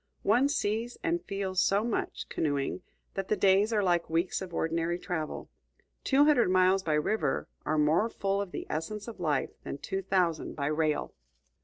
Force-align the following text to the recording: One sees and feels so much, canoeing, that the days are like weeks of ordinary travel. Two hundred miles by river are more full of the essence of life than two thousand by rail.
One 0.23 0.49
sees 0.49 0.97
and 1.03 1.23
feels 1.25 1.61
so 1.61 1.83
much, 1.83 2.25
canoeing, 2.27 2.81
that 3.13 3.27
the 3.27 3.35
days 3.37 3.71
are 3.71 3.83
like 3.83 4.09
weeks 4.09 4.41
of 4.41 4.51
ordinary 4.51 4.97
travel. 4.97 5.51
Two 6.03 6.25
hundred 6.25 6.49
miles 6.49 6.81
by 6.81 6.93
river 6.95 7.47
are 7.67 7.77
more 7.77 8.09
full 8.09 8.41
of 8.41 8.51
the 8.51 8.65
essence 8.67 9.07
of 9.07 9.19
life 9.19 9.51
than 9.63 9.77
two 9.77 10.01
thousand 10.01 10.55
by 10.55 10.65
rail. 10.65 11.13